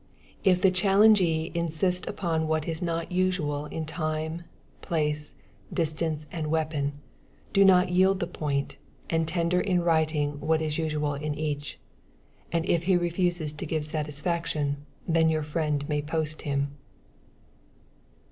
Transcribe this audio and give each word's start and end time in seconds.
If 0.43 0.63
the 0.63 0.71
challengee 0.71 1.55
insist 1.55 2.07
upon 2.07 2.47
what 2.47 2.67
is 2.67 2.81
not 2.81 3.11
usual 3.11 3.67
in 3.67 3.85
time, 3.85 4.41
place, 4.81 5.35
distance 5.71 6.25
and 6.31 6.49
weapon, 6.49 6.93
do 7.53 7.63
not 7.63 7.89
yield 7.89 8.19
the 8.19 8.25
point, 8.25 8.77
and 9.11 9.27
tender 9.27 9.61
in 9.61 9.81
writing 9.83 10.39
what 10.39 10.59
is 10.59 10.79
usual 10.79 11.13
in 11.13 11.35
each, 11.35 11.77
and 12.51 12.65
if 12.65 12.85
he 12.85 12.97
refuses 12.97 13.53
to 13.53 13.65
give 13.67 13.85
satisfaction, 13.85 14.77
then 15.07 15.29
your 15.29 15.43
friend 15.43 15.87
may 15.87 16.01
post 16.01 16.41
him. 16.41 16.75